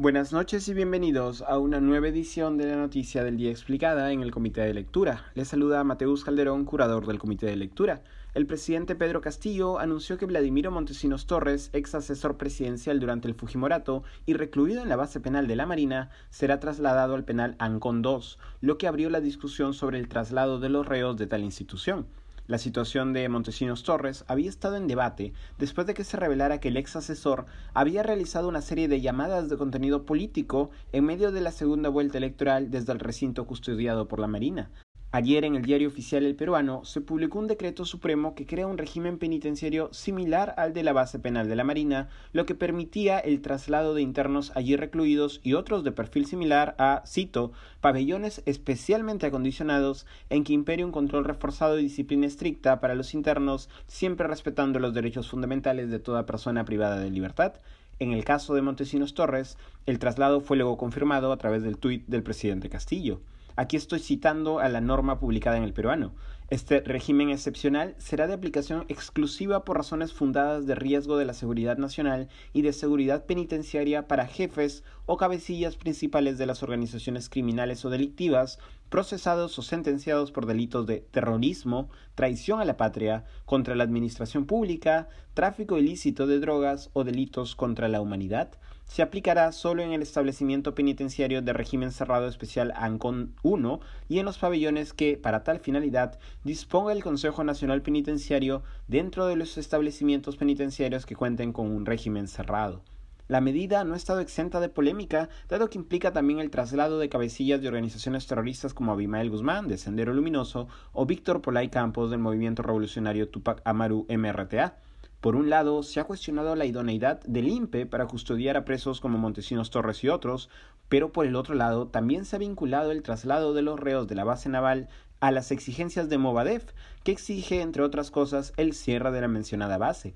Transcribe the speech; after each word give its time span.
Buenas 0.00 0.32
noches 0.32 0.68
y 0.68 0.74
bienvenidos 0.74 1.42
a 1.42 1.58
una 1.58 1.80
nueva 1.80 2.06
edición 2.06 2.56
de 2.56 2.66
la 2.66 2.76
noticia 2.76 3.24
del 3.24 3.36
día 3.36 3.50
explicada 3.50 4.12
en 4.12 4.22
el 4.22 4.30
Comité 4.30 4.60
de 4.60 4.72
Lectura. 4.72 5.24
Les 5.34 5.48
saluda 5.48 5.82
Mateus 5.82 6.22
Calderón, 6.22 6.64
curador 6.66 7.04
del 7.04 7.18
Comité 7.18 7.46
de 7.46 7.56
Lectura. 7.56 8.04
El 8.32 8.46
presidente 8.46 8.94
Pedro 8.94 9.20
Castillo 9.20 9.80
anunció 9.80 10.16
que 10.16 10.26
Vladimiro 10.26 10.70
Montesinos 10.70 11.26
Torres, 11.26 11.70
ex 11.72 11.96
asesor 11.96 12.36
presidencial 12.36 13.00
durante 13.00 13.26
el 13.26 13.34
Fujimorato 13.34 14.04
y 14.24 14.34
recluido 14.34 14.84
en 14.84 14.88
la 14.88 14.94
base 14.94 15.18
penal 15.18 15.48
de 15.48 15.56
la 15.56 15.66
Marina, 15.66 16.10
será 16.30 16.60
trasladado 16.60 17.16
al 17.16 17.24
penal 17.24 17.56
Ancón 17.58 18.00
II, 18.04 18.20
lo 18.60 18.78
que 18.78 18.86
abrió 18.86 19.10
la 19.10 19.20
discusión 19.20 19.74
sobre 19.74 19.98
el 19.98 20.06
traslado 20.06 20.60
de 20.60 20.68
los 20.68 20.86
reos 20.86 21.16
de 21.16 21.26
tal 21.26 21.42
institución. 21.42 22.06
La 22.48 22.56
situación 22.56 23.12
de 23.12 23.28
Montesinos 23.28 23.82
Torres 23.82 24.24
había 24.26 24.48
estado 24.48 24.76
en 24.76 24.86
debate 24.86 25.34
después 25.58 25.86
de 25.86 25.92
que 25.92 26.02
se 26.02 26.16
revelara 26.16 26.60
que 26.60 26.68
el 26.68 26.78
ex 26.78 26.96
asesor 26.96 27.44
había 27.74 28.02
realizado 28.02 28.48
una 28.48 28.62
serie 28.62 28.88
de 28.88 29.02
llamadas 29.02 29.50
de 29.50 29.58
contenido 29.58 30.06
político 30.06 30.70
en 30.92 31.04
medio 31.04 31.30
de 31.30 31.42
la 31.42 31.52
segunda 31.52 31.90
vuelta 31.90 32.16
electoral 32.16 32.70
desde 32.70 32.94
el 32.94 33.00
recinto 33.00 33.46
custodiado 33.46 34.08
por 34.08 34.18
la 34.18 34.28
Marina, 34.28 34.70
Ayer 35.10 35.46
en 35.46 35.54
el 35.54 35.62
diario 35.62 35.88
oficial 35.88 36.26
El 36.26 36.36
Peruano 36.36 36.84
se 36.84 37.00
publicó 37.00 37.38
un 37.38 37.46
decreto 37.46 37.86
supremo 37.86 38.34
que 38.34 38.44
crea 38.44 38.66
un 38.66 38.76
régimen 38.76 39.16
penitenciario 39.16 39.88
similar 39.90 40.52
al 40.58 40.74
de 40.74 40.82
la 40.82 40.92
base 40.92 41.18
penal 41.18 41.48
de 41.48 41.56
la 41.56 41.64
Marina, 41.64 42.10
lo 42.34 42.44
que 42.44 42.54
permitía 42.54 43.18
el 43.18 43.40
traslado 43.40 43.94
de 43.94 44.02
internos 44.02 44.52
allí 44.54 44.76
recluidos 44.76 45.40
y 45.42 45.54
otros 45.54 45.82
de 45.82 45.92
perfil 45.92 46.26
similar 46.26 46.74
a, 46.78 47.04
cito, 47.06 47.52
pabellones 47.80 48.42
especialmente 48.44 49.24
acondicionados 49.24 50.04
en 50.28 50.44
que 50.44 50.52
impere 50.52 50.84
un 50.84 50.92
control 50.92 51.24
reforzado 51.24 51.78
y 51.78 51.84
disciplina 51.84 52.26
estricta 52.26 52.78
para 52.78 52.94
los 52.94 53.14
internos, 53.14 53.70
siempre 53.86 54.26
respetando 54.26 54.78
los 54.78 54.92
derechos 54.92 55.30
fundamentales 55.30 55.88
de 55.88 56.00
toda 56.00 56.26
persona 56.26 56.66
privada 56.66 56.98
de 56.98 57.08
libertad. 57.08 57.54
En 57.98 58.12
el 58.12 58.26
caso 58.26 58.54
de 58.54 58.60
Montesinos 58.60 59.14
Torres, 59.14 59.56
el 59.86 59.98
traslado 59.98 60.42
fue 60.42 60.58
luego 60.58 60.76
confirmado 60.76 61.32
a 61.32 61.38
través 61.38 61.62
del 61.62 61.78
tuit 61.78 62.06
del 62.08 62.22
presidente 62.22 62.68
Castillo. 62.68 63.22
Aquí 63.58 63.76
estoy 63.76 63.98
citando 63.98 64.60
a 64.60 64.68
la 64.68 64.80
norma 64.80 65.18
publicada 65.18 65.56
en 65.56 65.64
el 65.64 65.72
peruano. 65.72 66.14
Este 66.50 66.80
régimen 66.80 67.28
excepcional 67.28 67.94
será 67.98 68.26
de 68.26 68.32
aplicación 68.32 68.86
exclusiva 68.88 69.66
por 69.66 69.76
razones 69.76 70.14
fundadas 70.14 70.64
de 70.66 70.74
riesgo 70.74 71.18
de 71.18 71.26
la 71.26 71.34
seguridad 71.34 71.76
nacional 71.76 72.30
y 72.54 72.62
de 72.62 72.72
seguridad 72.72 73.26
penitenciaria 73.26 74.08
para 74.08 74.26
jefes 74.26 74.82
o 75.04 75.18
cabecillas 75.18 75.76
principales 75.76 76.38
de 76.38 76.46
las 76.46 76.62
organizaciones 76.62 77.28
criminales 77.28 77.84
o 77.84 77.90
delictivas 77.90 78.58
procesados 78.88 79.58
o 79.58 79.62
sentenciados 79.62 80.32
por 80.32 80.46
delitos 80.46 80.86
de 80.86 81.00
terrorismo, 81.10 81.90
traición 82.14 82.62
a 82.62 82.64
la 82.64 82.78
patria, 82.78 83.26
contra 83.44 83.74
la 83.74 83.84
administración 83.84 84.46
pública, 84.46 85.10
tráfico 85.34 85.76
ilícito 85.76 86.26
de 86.26 86.40
drogas 86.40 86.88
o 86.94 87.04
delitos 87.04 87.56
contra 87.56 87.88
la 87.88 88.00
humanidad, 88.00 88.52
se 88.88 89.02
aplicará 89.02 89.52
solo 89.52 89.82
en 89.82 89.92
el 89.92 90.00
establecimiento 90.00 90.74
penitenciario 90.74 91.42
de 91.42 91.52
régimen 91.52 91.92
cerrado 91.92 92.26
especial 92.26 92.72
ANCON 92.74 93.34
1 93.42 93.80
y 94.08 94.18
en 94.18 94.24
los 94.24 94.38
pabellones 94.38 94.94
que, 94.94 95.18
para 95.18 95.44
tal 95.44 95.60
finalidad, 95.60 96.18
disponga 96.48 96.94
el 96.94 97.02
Consejo 97.02 97.44
Nacional 97.44 97.82
Penitenciario 97.82 98.62
dentro 98.86 99.26
de 99.26 99.36
los 99.36 99.58
establecimientos 99.58 100.38
penitenciarios 100.38 101.04
que 101.04 101.14
cuenten 101.14 101.52
con 101.52 101.70
un 101.70 101.84
régimen 101.84 102.26
cerrado. 102.26 102.82
La 103.26 103.42
medida 103.42 103.84
no 103.84 103.92
ha 103.92 103.98
estado 103.98 104.20
exenta 104.20 104.58
de 104.58 104.70
polémica, 104.70 105.28
dado 105.50 105.68
que 105.68 105.76
implica 105.76 106.14
también 106.14 106.38
el 106.38 106.48
traslado 106.48 106.98
de 106.98 107.10
cabecillas 107.10 107.60
de 107.60 107.68
organizaciones 107.68 108.26
terroristas 108.26 108.72
como 108.72 108.92
Abimael 108.92 109.28
Guzmán, 109.28 109.68
de 109.68 109.76
Sendero 109.76 110.14
Luminoso, 110.14 110.68
o 110.92 111.04
Víctor 111.04 111.42
Polay 111.42 111.68
Campos, 111.68 112.10
del 112.10 112.20
movimiento 112.20 112.62
revolucionario 112.62 113.28
Tupac 113.28 113.60
Amaru 113.66 114.06
MRTA. 114.08 114.78
Por 115.20 115.34
un 115.34 115.50
lado, 115.50 115.82
se 115.82 115.98
ha 115.98 116.04
cuestionado 116.04 116.54
la 116.54 116.64
idoneidad 116.64 117.20
del 117.22 117.48
INPE 117.48 117.86
para 117.86 118.06
custodiar 118.06 118.56
a 118.56 118.64
presos 118.64 119.00
como 119.00 119.18
Montesinos 119.18 119.70
Torres 119.70 120.04
y 120.04 120.08
otros, 120.08 120.48
pero 120.88 121.10
por 121.10 121.26
el 121.26 121.34
otro 121.34 121.56
lado, 121.56 121.88
también 121.88 122.24
se 122.24 122.36
ha 122.36 122.38
vinculado 122.38 122.92
el 122.92 123.02
traslado 123.02 123.52
de 123.52 123.62
los 123.62 123.80
reos 123.80 124.06
de 124.06 124.14
la 124.14 124.22
base 124.22 124.48
naval 124.48 124.88
a 125.18 125.32
las 125.32 125.50
exigencias 125.50 126.08
de 126.08 126.18
Movadef, 126.18 126.72
que 127.02 127.10
exige, 127.10 127.62
entre 127.62 127.82
otras 127.82 128.12
cosas, 128.12 128.52
el 128.56 128.74
cierre 128.74 129.10
de 129.10 129.20
la 129.20 129.26
mencionada 129.26 129.76
base. 129.76 130.14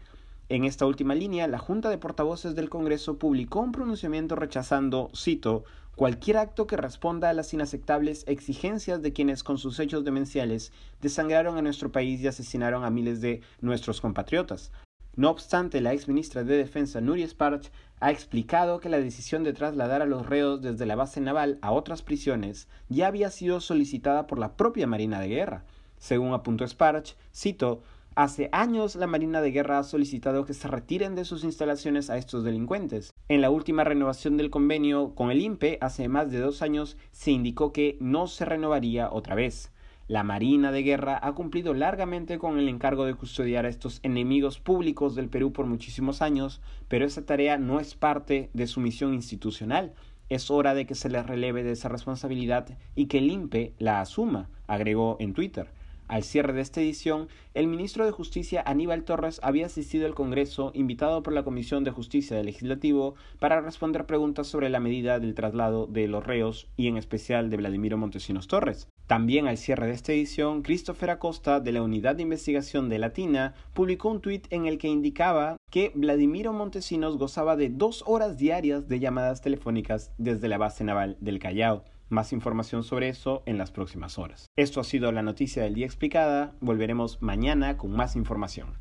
En 0.49 0.65
esta 0.65 0.87
última 0.87 1.17
línea, 1.17 1.49
la 1.49 1.59
Junta 1.59 1.89
de 1.89 1.99
Portavoces 1.99 2.55
del 2.55 2.71
Congreso 2.71 3.19
publicó 3.19 3.59
un 3.59 3.73
pronunciamiento 3.73 4.37
rechazando, 4.37 5.11
cito, 5.17 5.65
cualquier 5.97 6.37
acto 6.37 6.69
que 6.69 6.77
responda 6.77 7.29
a 7.29 7.33
las 7.33 7.53
inaceptables 7.53 8.25
exigencias 8.29 9.03
de 9.03 9.13
quienes 9.13 9.43
con 9.43 9.59
sus 9.59 9.81
hechos 9.81 10.05
demenciales 10.05 10.71
desangraron 11.01 11.59
a 11.59 11.63
nuestro 11.63 11.91
país 11.91 12.21
y 12.21 12.29
asesinaron 12.29 12.85
a 12.85 12.91
miles 12.91 13.21
de 13.21 13.41
nuestros 13.61 14.01
compatriotas. 14.01 14.71
No 15.15 15.29
obstante, 15.29 15.83
la 15.83 15.93
ex 15.93 16.09
ministra 16.09 16.43
de 16.43 16.57
Defensa 16.57 17.03
Nuria 17.03 17.27
Sparch 17.27 17.71
ha 18.01 18.11
explicado 18.11 18.81
que 18.81 18.89
la 18.89 18.99
decisión 18.99 19.45
de 19.45 19.53
trasladar 19.53 20.01
a 20.01 20.07
los 20.07 20.27
reos 20.27 20.63
desde 20.63 20.87
la 20.87 20.97
base 20.97 21.21
naval 21.21 21.59
a 21.61 21.73
otras 21.73 22.01
prisiones 22.01 22.67
ya 22.89 23.09
había 23.09 23.31
sido 23.31 23.61
solicitada 23.61 24.27
por 24.27 24.39
la 24.39 24.57
propia 24.57 24.87
Marina 24.87 25.21
de 25.21 25.29
Guerra. 25.29 25.65
Según 25.99 26.33
apuntó 26.33 26.67
Sparch, 26.67 27.15
cito, 27.35 27.83
Hace 28.15 28.51
años 28.53 28.95
la 28.95 29.07
Marina 29.07 29.41
de 29.41 29.53
Guerra 29.53 29.79
ha 29.79 29.85
solicitado 29.85 30.45
que 30.45 30.53
se 30.53 30.69
retiren 30.69 31.15
de 31.15 31.25
sus 31.25 31.45
instalaciones 31.45 32.11
a 32.11 32.19
estos 32.19 32.45
delincuentes. 32.45 33.11
En 33.29 33.41
la 33.41 33.49
última 33.49 33.85
renovación 33.85 34.37
del 34.37 34.51
convenio 34.51 35.15
con 35.15 35.31
el 35.31 35.41
INPE 35.41 35.79
hace 35.81 36.09
más 36.09 36.31
de 36.31 36.39
dos 36.39 36.61
años 36.61 36.99
se 37.11 37.31
indicó 37.31 37.73
que 37.73 37.97
no 38.01 38.27
se 38.27 38.45
renovaría 38.45 39.11
otra 39.11 39.35
vez. 39.35 39.73
La 40.09 40.25
Marina 40.25 40.73
de 40.73 40.83
Guerra 40.83 41.19
ha 41.23 41.33
cumplido 41.33 41.75
largamente 41.75 42.39
con 42.39 42.59
el 42.59 42.69
encargo 42.69 43.05
de 43.05 43.15
custodiar 43.15 43.67
a 43.67 43.69
estos 43.69 44.01
enemigos 44.03 44.59
públicos 44.59 45.15
del 45.15 45.29
Perú 45.29 45.53
por 45.53 45.67
muchísimos 45.67 46.23
años, 46.23 46.61
pero 46.89 47.07
esa 47.07 47.25
tarea 47.25 47.57
no 47.57 47.79
es 47.79 47.95
parte 47.95 48.51
de 48.53 48.67
su 48.67 48.81
misión 48.81 49.15
institucional. 49.15 49.95
Es 50.29 50.51
hora 50.51 50.75
de 50.75 50.87
que 50.87 50.97
se 50.97 51.09
les 51.09 51.25
releve 51.25 51.63
de 51.63 51.73
esa 51.73 51.89
responsabilidad 51.89 52.77
y 52.97 53.07
que 53.07 53.19
el 53.19 53.31
INPE 53.31 53.75
la 53.79 54.01
asuma, 54.01 54.51
agregó 54.67 55.17
en 55.21 55.35
Twitter. 55.35 55.69
Al 56.09 56.25
cierre 56.25 56.53
de 56.53 56.61
esta 56.61 56.81
edición, 56.81 57.29
el 57.55 57.67
ministro 57.67 58.05
de 58.05 58.13
Justicia 58.13 58.63
Aníbal 58.67 59.05
Torres 59.05 59.41
había 59.43 59.67
asistido 59.67 60.07
al 60.07 60.15
Congreso 60.15 60.71
invitado 60.75 61.23
por 61.23 61.33
la 61.33 61.43
Comisión 61.43 61.85
de 61.85 61.91
Justicia 61.91 62.37
del 62.37 62.47
Legislativo 62.47 63.15
para 63.39 63.61
responder 63.61 64.05
preguntas 64.05 64.47
sobre 64.47 64.69
la 64.69 64.81
medida 64.81 65.19
del 65.19 65.35
traslado 65.35 65.87
de 65.87 66.09
los 66.09 66.27
reos 66.27 66.69
y 66.77 66.89
en 66.89 66.97
especial 66.97 67.51
de 67.51 67.57
Vladimiro 67.57 67.97
Montesinos 67.97 68.47
Torres. 68.47 68.89
También 69.07 69.47
al 69.47 69.59
cierre 69.59 69.87
de 69.87 69.93
esta 69.93 70.13
edición, 70.13 70.63
Christopher 70.63 71.11
Acosta 71.11 71.61
de 71.61 71.73
la 71.73 71.83
Unidad 71.83 72.17
de 72.17 72.23
Investigación 72.23 72.89
de 72.89 72.99
Latina 72.99 73.55
publicó 73.75 74.09
un 74.11 74.21
tuit 74.21 74.47
en 74.51 74.67
el 74.67 74.79
que 74.79 74.89
indicaba 74.89 75.57
que 75.71 75.93
Vladimiro 75.95 76.53
Montesinos 76.53 77.19
gozaba 77.19 77.57
de 77.57 77.69
dos 77.69 78.05
horas 78.07 78.39
diarias 78.39 78.89
de 78.89 79.01
llamadas 79.01 79.41
telefónicas 79.41 80.13
desde 80.19 80.49
la 80.49 80.59
base 80.59 80.85
naval 80.85 81.17
del 81.21 81.39
Callao. 81.39 81.85
Más 82.13 82.35
información 82.35 82.85
sobre 82.85 83.09
eso 83.09 83.43
en 83.47 83.57
las 83.57 83.71
próximas 83.71 84.19
horas. 84.19 84.51
Esto 84.55 84.81
ha 84.81 84.85
sido 84.85 85.11
la 85.13 85.23
noticia 85.23 85.63
del 85.63 85.73
día 85.73 85.87
explicada. 85.87 86.53
Volveremos 86.61 87.23
mañana 87.23 87.79
con 87.79 87.91
más 87.93 88.17
información. 88.17 88.75